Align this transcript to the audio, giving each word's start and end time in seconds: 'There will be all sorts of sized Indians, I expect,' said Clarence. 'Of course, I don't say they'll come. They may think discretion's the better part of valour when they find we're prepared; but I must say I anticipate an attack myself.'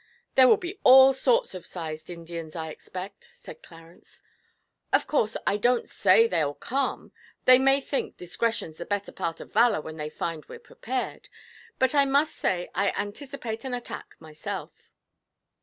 'There 0.33 0.47
will 0.47 0.57
be 0.57 0.79
all 0.83 1.13
sorts 1.13 1.53
of 1.53 1.63
sized 1.63 2.09
Indians, 2.09 2.55
I 2.55 2.69
expect,' 2.69 3.29
said 3.33 3.61
Clarence. 3.61 4.23
'Of 4.91 5.05
course, 5.05 5.37
I 5.45 5.57
don't 5.57 5.87
say 5.87 6.25
they'll 6.25 6.55
come. 6.55 7.11
They 7.45 7.59
may 7.59 7.79
think 7.81 8.17
discretion's 8.17 8.79
the 8.79 8.85
better 8.87 9.11
part 9.11 9.39
of 9.39 9.53
valour 9.53 9.79
when 9.79 9.97
they 9.97 10.09
find 10.09 10.43
we're 10.47 10.57
prepared; 10.57 11.29
but 11.77 11.93
I 11.93 12.05
must 12.05 12.35
say 12.35 12.71
I 12.73 12.89
anticipate 12.93 13.63
an 13.63 13.75
attack 13.75 14.15
myself.' 14.19 14.89